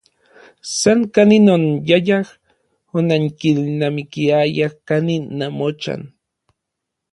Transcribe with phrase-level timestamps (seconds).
[0.79, 2.27] San kanin onanyayaj,
[2.97, 6.01] onankilnamikiayaj kanin namochan.